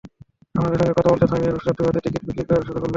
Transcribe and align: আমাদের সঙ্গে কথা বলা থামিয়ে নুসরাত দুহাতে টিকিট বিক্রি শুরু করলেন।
আমাদের 0.55 0.77
সঙ্গে 0.79 0.95
কথা 0.97 1.09
বলা 1.11 1.27
থামিয়ে 1.27 1.53
নুসরাত 1.53 1.75
দুহাতে 1.77 1.99
টিকিট 2.05 2.21
বিক্রি 2.27 2.43
শুরু 2.59 2.73
করলেন। 2.73 2.89